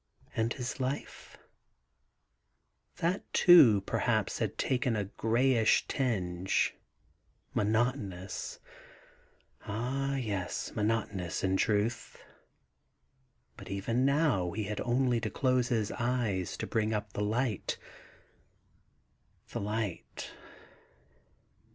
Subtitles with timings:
[0.35, 1.37] And his life?—
[3.03, 6.75] that too, perhaps, had taken a greyish tinge....
[7.53, 8.59] Monotonous?...
[9.67, 12.17] ah yes, monotonous in truth:
[13.55, 17.77] but even now he had only to close his eyes to bring up the Kght
[19.49, 20.31] the Ught.